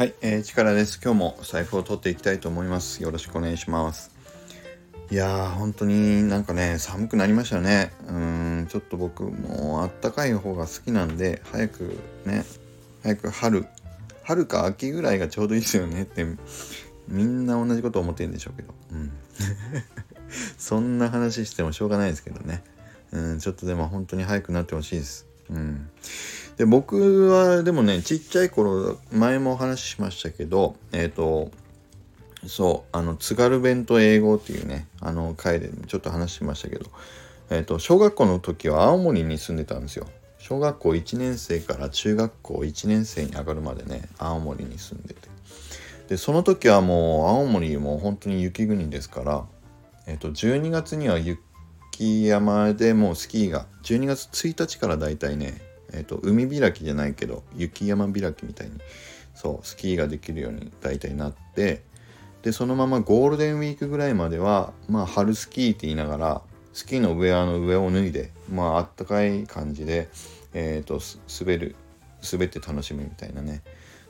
[0.00, 0.98] はい、えー、力です。
[1.04, 3.02] 今日も財布を取っていきたいと思います。
[3.02, 4.10] よろしくお願いします。
[5.10, 7.92] いやー、本当になんかね、寒くなりましたね。
[8.08, 12.46] うん、ちょっと僕もあったかい方が好きなんで、早くね、
[13.02, 13.66] 早く春、
[14.22, 16.24] 春か秋ぐらいがちょうどいいですよねって、
[17.06, 18.72] みんな同じこと思ってるんでしょうけど。
[18.92, 19.12] うん。
[20.56, 22.64] そんな話してもしょうがないですけどね。
[23.12, 25.29] うん、ちょっとでも本当に早くなってほしいです。
[25.50, 25.90] うん。
[26.60, 31.50] で僕はでもねちっちゃい頃前もお話ししましたけどえっ、ー、と
[32.46, 36.90] そうあの津軽弁と英語っていうねあの回でちょっと話しましたけど
[37.48, 45.28] えっ、ー、と小学校の時は青森に住んでたんですよ小学校1年生から中学校1年生に上がるまでね青森に住んでて
[46.08, 49.44] でその時はもう青森も本当に雪国ですから
[50.06, 51.40] えっ、ー、と12月には雪
[52.26, 55.60] 山でもうスキーが12月1日からだいたいね
[55.92, 58.78] えーと、海開きじゃないけど雪山開きみたいに
[59.34, 61.82] そうスキーができるように大体なって
[62.42, 70.08] でそのままゴールデンウィークぐらいまではまあ春スキーって言いながらスキーのウェアの上を脱いでまああったかい感じで、
[70.54, 71.00] えーと、
[71.40, 71.76] 滑る
[72.30, 73.62] 滑って楽しむみたいなね。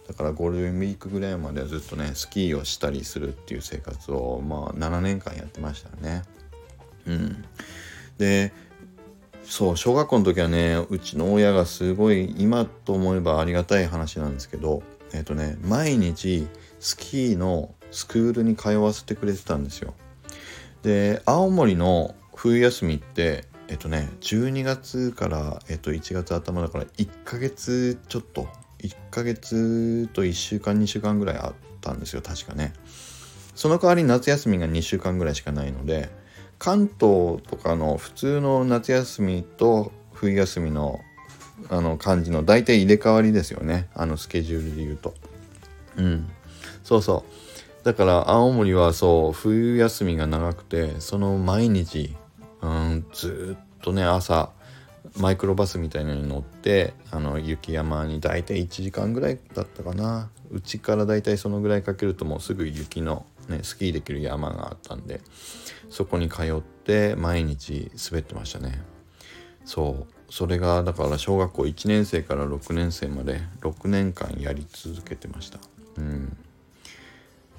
[0.06, 6.24] だからゴールデンウィークぐらいまではずっとねスキーをしたりするっていう生活をまあ7年間やってましたね。
[7.06, 7.44] うん。
[8.18, 8.52] で
[9.44, 16.46] そう小学校の時はねうちの親がすごい今と思えばありがたい話なんですけどえっ、とね毎日
[16.78, 19.94] スキーのスクールに通わせてくれてたんですよ。
[20.82, 28.48] で青森の冬休みってえっ、とね12月から、えっ、と、1月頭だから1ヶ月ちょっと。
[28.82, 32.72] 1ヶ月と1週間2週間ぐらいあったんですよ確かね。
[33.54, 36.08] その代わり夏休みが2週間ぐらいしかないので
[36.60, 41.00] 関東とかの普通の夏休みと冬休みの
[41.68, 43.88] あの感じの大体入れ替わりですよね。
[43.94, 45.14] あのスケジュールで言うと。
[45.96, 46.28] うん。
[46.84, 47.24] そうそ
[47.82, 47.84] う。
[47.84, 52.14] だから青森はそう冬休みが長くてその毎日
[52.60, 54.50] うんずっとね朝
[55.18, 60.28] マイクロバスみたいなのに乗ってあの雪山に大体1時間ぐらいだったかな。
[60.50, 65.20] うちから大体そのぐらいかけるともうすぐ雪のねスキーできる山があったんで
[65.90, 68.80] そこに通って毎日滑ってましたね。
[69.64, 70.32] そう。
[70.32, 75.58] それがだから小学校1年生から6年生まで6年間やり続けてました。
[75.98, 76.36] うん。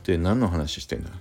[0.03, 1.11] で何の話してんだ？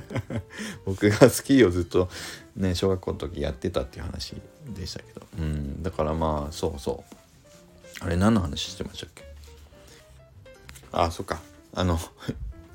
[0.84, 2.08] 僕がスキーをずっと
[2.56, 4.34] ね小学校の時やってたっていう話
[4.74, 5.22] でしたけど。
[5.38, 5.82] うん。
[5.82, 8.04] だからまあそうそう。
[8.04, 9.24] あれ何の話してましたっけ？
[10.92, 11.40] あそっか。
[11.72, 11.98] あの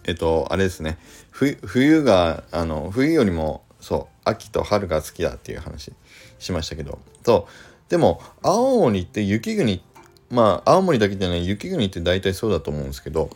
[0.05, 0.97] えっとあれですね。
[1.31, 5.91] 冬があの冬よりもそう秋と春が好きだっていう話
[6.39, 6.99] しましたけど。
[7.25, 7.89] そう。
[7.89, 9.83] でも青森って雪国
[10.29, 13.29] まあ青森だけじゃない雪国って大体そうだと思うんですけど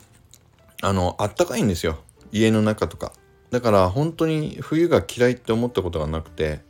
[0.81, 1.99] あのあったかいんですよ。
[2.31, 3.11] 家の中とか。
[3.51, 6.67] だから本当に冬が嫌いって思ったことがなくて。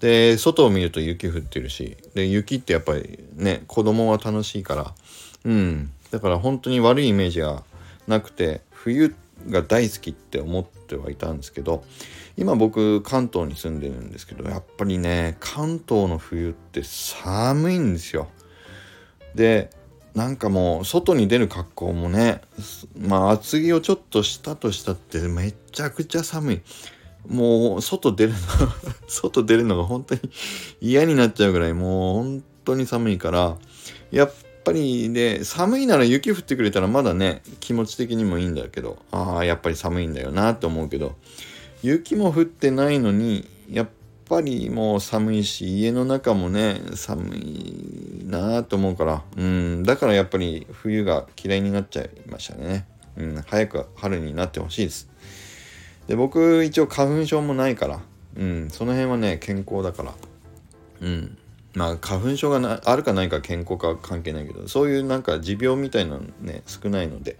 [0.00, 1.96] で外を見ると雪降ってるし。
[2.14, 4.94] で雪ってやっぱりね子供は楽しいから。
[5.44, 5.90] うん。
[6.10, 7.62] だから本当に悪いイメージが
[8.06, 9.14] なくて冬
[9.48, 11.84] が大好きって思ってはいたんですけど
[12.36, 18.28] 今僕関東に住んでるんですけどやっぱりね関東の冬って寒いんですよ。
[19.34, 19.70] で
[20.14, 22.40] なんかもう外に出る格好もね
[22.96, 26.62] まあ厚着をちょっとしたとしたってめちゃくちゃ寒い。
[27.26, 28.38] もう外出るの
[29.08, 30.20] 外出るのが本当に
[30.80, 33.56] 嫌になっちゃうぐらいもう本当に寒いから
[34.10, 34.34] やっ
[34.64, 41.14] ぱりね寒いなら雪降ってくれたらまだね気持ち的にもいいんだけどああやっぱり寒いんだよなって思うけど
[41.82, 43.88] 雪も降ってないのにやっ
[44.28, 52.86] ぱりもう寒いし家の中もね寒いなと思うからうんだからやっぱり冬が嫌いになっちゃいましたね。
[53.16, 55.08] うん早く春になってほしいです。
[56.08, 58.00] で僕一応花粉症もないから
[58.36, 60.14] うんその辺はね健康だから
[61.00, 61.38] うん。
[61.74, 67.36] まあ花粉症がなあるかないか健康か関係ないけどそういうなんか持病みたいなのね少ないので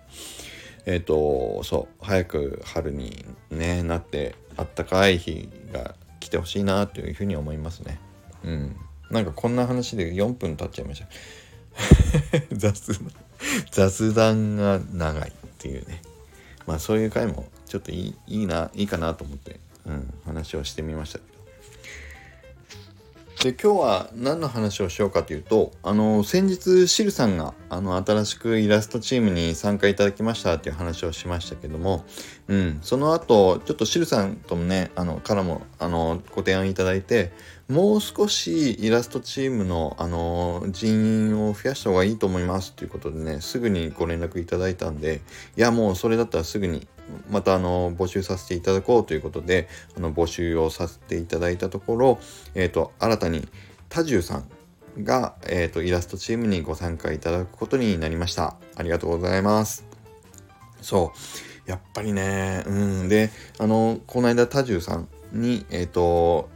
[0.87, 7.99] えっ、ー、とそう早く春にねなってあったかい日が来てほしいなというふうに思いますね。
[8.45, 8.77] うん。
[9.11, 11.09] なんかこんな話で4分経っちゃいました。
[12.53, 12.99] 雑
[13.71, 16.03] 雑談が長いっていうね。
[16.67, 21.34] まあそういう回もちょっといいいいないいかなと思って、うん、話をしてみました。
[23.45, 32.07] で今日は何の話をしようかというとあの先日シルさんがあの新しくイラストチームに参加いただきましたっていう話をしましたけども、
[32.49, 37.33] うん、その後ちょっとシルさんともねあのからもあのご提案いただいて
[37.69, 45.23] もう少しイラストチームの、あの人員を増やした方がいいと思いますということでね、すぐにご連絡いただいたんで、
[45.57, 46.87] いや、もうそれだったらすぐに、
[47.31, 52.19] またあの、募集させていただこうということで、あの、募集をさせていただいたところ、
[52.55, 53.49] え、ー、と、新たに
[53.89, 54.49] 多重さん
[55.03, 58.57] が、えっ、ー、と、イラストチームにご参加いただくことになりました。
[58.77, 59.85] ありがとうございます。
[60.81, 61.13] そ
[61.67, 61.71] う。
[61.71, 62.73] やっぱりね、う
[63.05, 63.09] ん。
[63.09, 66.51] で、あの、この間多重さんに、えっ、ー、と、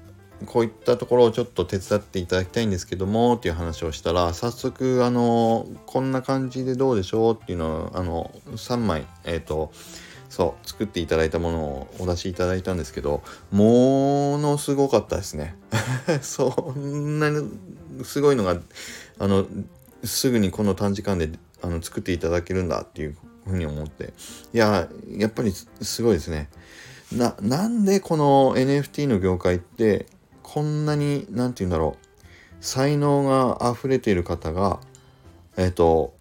[0.46, 9.72] こういったところをちょっと手伝っていただきたいんですけどもっていう話をしたら早速あのこんな感じでどうでしょうっていうのをあの3枚えっ、ー、と
[10.28, 15.56] そう作っていただいたものをお出しいただいたんですけどものすごかったですね。
[16.20, 17.48] そんなに
[18.04, 18.58] すごいのが
[19.18, 19.46] あの
[20.04, 21.30] すぐにこの短時間で
[21.62, 23.16] あの作っていただけるんだっていう
[23.46, 24.12] ふうに思って。
[24.52, 26.48] いややっぱりすごいですね。
[27.12, 30.06] ななんでこの NFT の業界って
[30.42, 32.06] こんなに何て言うんだろう
[32.60, 34.80] 才能が溢れている方が
[35.56, 36.14] えっ、と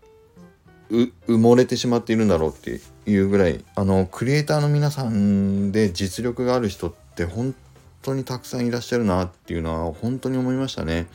[0.89, 2.79] 埋もれてしまっているんだろうって
[3.09, 7.55] いうぐらいあのクリエイターの皆さんで実力がある人って本
[8.01, 11.07] 当にたくさんいらっしゃるなっていうのは本当に思いましたね。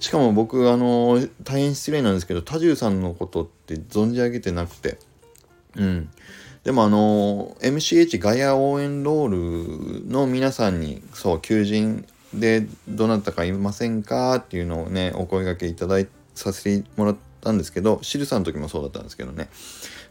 [0.00, 4.98] しかも僕あの大変失礼なんですけど多重さんのことって存じ上げてなくて
[5.74, 6.10] うん
[6.64, 12.04] でもあの MCH ガヤ応援ロールの皆さんにそう求人
[12.34, 19.48] でどなたかいませんかっていうのをねお声がけいただいさせてもらってたんですけどシルさんの時もそうだったんですけどね。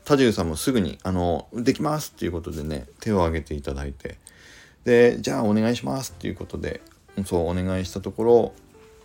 [0.05, 4.17] 多重さんもすぐにあのできますっていうことでね手を挙げていただいて。
[4.85, 6.79] でじゃあお願いしますっていうことで
[7.25, 8.53] そうお願いしたところ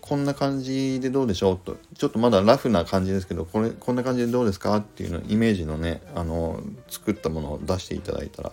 [0.02, 1.58] こんな感じでどうでしょう？
[1.58, 4.76] とちょっとまだラフな感じですけどこれこんな感じでどうですか？
[4.76, 8.52] っていうのイメージのねあの作ったものを出していただいたら。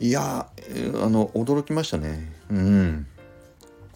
[0.00, 2.32] いやあの驚きましたね。
[2.50, 3.06] うん。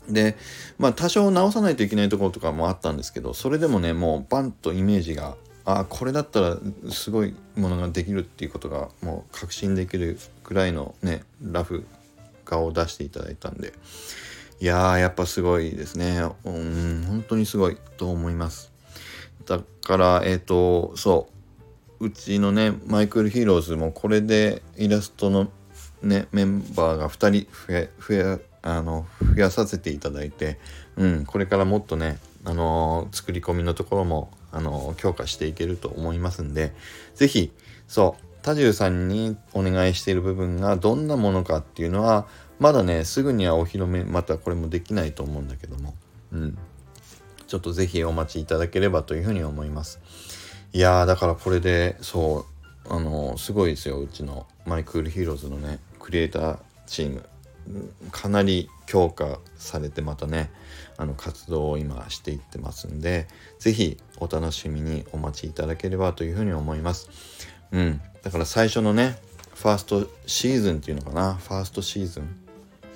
[0.09, 0.37] で
[0.79, 6.57] まあ多少直さないといけないところとかもあったんですけどそれでもねもうバンとイメージがあこれだったら
[6.91, 11.85] すごいものができるっていうことがもう確信できるくらいのねラフ
[12.47, 13.75] 画を出していただいたんで。
[14.61, 16.21] いやーやっぱすごいですね。
[16.45, 18.73] うん本当にすごいと思います。
[19.47, 21.29] だからえっ、ー、とそ
[22.01, 22.07] う。
[22.07, 25.49] うちのねマイクルヒーローズもこれでイラストの
[26.03, 30.59] ねメンバーが2人増え増えあの増やさせていただいて、
[30.97, 36.75] うん、これからもっとね、あのー、作り込みのところも、あのー、強化していけると思いますんで
[37.15, 37.53] 是非
[37.87, 42.27] そう多重さんにお願いしている部分がどんなものかっていうのは
[42.59, 45.95] まだねすぐにはお披露目またこれもできないと思うんだけども、
[46.33, 46.59] うん、
[47.47, 50.01] ちょっと是非お待ちいただければというふうに思います。
[50.73, 52.47] いやーだからこれでそ
[52.87, 57.25] うあのー、すごいですようちのマイクールヒーローズのねクリエイターチーム。
[58.11, 60.51] かなり強化されてまたね
[60.97, 63.29] あの活動を今していってますんで
[63.59, 67.11] 是非お楽しみにお待ちいただければというふうに思います。
[67.73, 68.01] うん。
[68.23, 69.19] だから最初のね
[69.55, 72.37] ファーストシーズンっていうのかなファーストシーズン。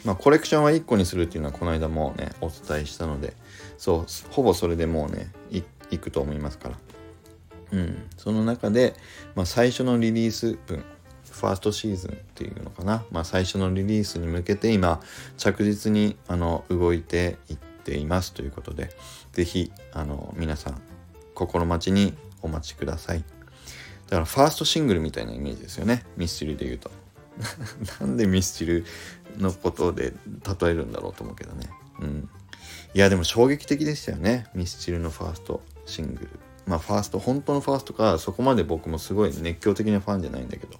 [0.04, 3.34] まあコレクションは1個にするっていうのはこの間もねお伝えしたので
[3.78, 6.78] そうほぼそれでもうねいくと思いますから。
[7.72, 8.08] うん。
[8.16, 8.94] その中で、
[9.34, 10.84] まあ、最初のリリース分
[11.32, 15.00] ファーストシーズンっていうのかな、まあ、最初のリリースに向けて今
[15.37, 18.90] 着実にあの動いていっていますということで
[19.32, 19.73] 是非
[20.37, 20.81] 皆さん
[21.34, 23.25] 心待ちにお待ちください。
[24.06, 26.04] だからファーストシングルみたいなイメージですよね。
[26.16, 26.90] ミスチルで言うと。
[28.00, 28.85] なんでミスチル
[29.38, 30.12] のことで
[30.61, 31.71] 例えるんだろうと思うけどね。
[32.00, 32.28] うん。
[32.95, 34.47] いやでも衝撃的でしたよね。
[34.54, 36.28] ミスチルのファーストシングル。
[36.66, 40.78] まあファースト本当のファーストかそこまで僕もすごい熱狂的なファンじゃないんだけど。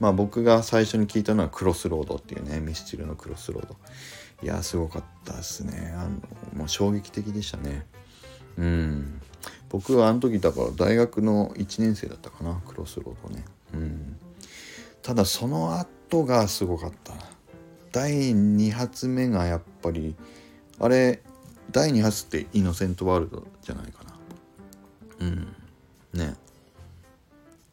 [0.00, 3.76] まあ僕が最初に聞いたのはクロスロードっていうねミスチルのクロスロード。
[4.42, 5.94] いやすごかったですね。
[5.96, 6.10] あの
[6.54, 7.86] もう衝撃的でしたね。
[8.58, 9.20] うん。
[9.68, 13.44] 僕はあの時だから大学の1年生だったかなクロスロードね。
[13.74, 14.16] うん。
[15.02, 17.14] ただその後がすごかった。
[17.92, 20.16] 第2発目がやっぱり
[20.78, 21.20] あれ
[21.70, 24.11] 第2発って innocent world じゃないかな。
[25.22, 25.54] うん。
[26.18, 26.34] ね。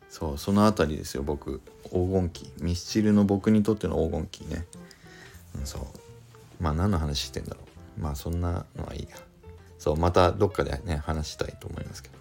[0.10, 1.62] そうその辺りですよ僕。
[1.84, 2.52] 黄金期。
[2.62, 4.66] ミスチルの僕にとっての黄金期ね、
[5.58, 6.64] うん、そう。
[6.64, 7.62] まあ何の話してんだろ
[7.98, 8.02] う。
[8.02, 9.18] まあそんなのはいいや。
[9.78, 12.16] そうまたどっかでね話したいと思いますけど。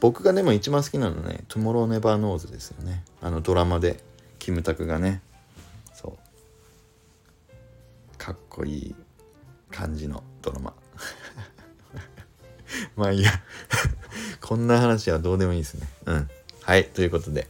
[0.00, 3.04] 僕がでも一番好きなのはね「Tomorrow never knows」ですよね。
[3.20, 4.02] あのドラマで
[4.38, 5.22] キムタクがね。
[5.94, 6.18] そ
[8.14, 8.18] う。
[8.18, 8.94] かっこいい
[9.70, 10.74] 感じのドラマ。
[12.96, 13.30] まあいいや。
[14.52, 15.88] こんな話はどうでもいいですね。
[16.04, 16.28] うん。
[16.62, 16.84] はい。
[16.84, 17.48] ということで。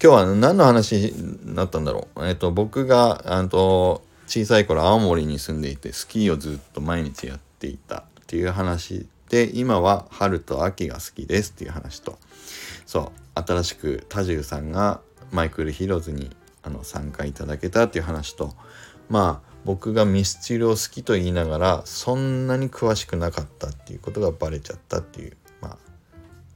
[0.00, 2.24] 今日は何の話になったんだろう？
[2.24, 12.18] えっ、と、僕が、あと、小さい頃青森に住んでいて、スキーをずっと毎日やっていたっていう話で今は春と秋が好きですっていう話と
[12.86, 15.00] そう新しく多重さんが
[15.32, 18.54] マイクル・ヒローズにあの参加いただけたっていう話と
[19.10, 25.36] まあ僕がミスチルを好きと言いながらそんなに詳しくなかったっていうことがバレちゃったっていう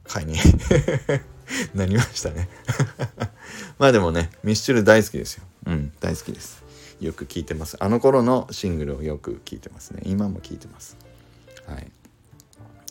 [0.07, 0.37] 回に。
[1.75, 2.49] なりましたね。
[3.79, 5.45] まあでもねミスチル大好きですよ。
[5.67, 6.65] うん大好きです。
[7.01, 7.77] よく聞いてます。
[7.81, 10.03] あの頃のシングルをよく聞いてますね。
[10.07, 10.97] 今も聞いてます。
[11.67, 11.91] はい。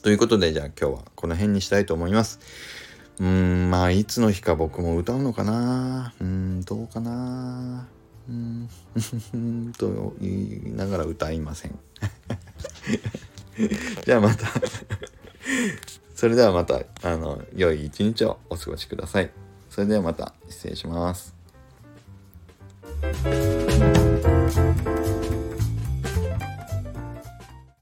[0.01, 2.39] ということでじゃあ今日はこの辺にしたいと思います。
[3.19, 6.13] うーんまあいつの日か僕も歌うのかな。
[6.21, 7.87] うんどうかな。
[8.29, 8.69] うん
[9.77, 11.77] と言いながら歌いません。
[14.05, 14.47] じゃあまた。
[16.15, 19.29] それではまたあの良い一日をお過ごしください。
[19.69, 21.35] それではまた失礼します。